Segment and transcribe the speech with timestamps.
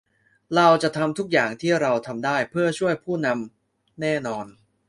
[0.55, 4.45] เราจะทำทุกอย่างที่เราทำได้เพื่อช่วยผู้นำแน่นอน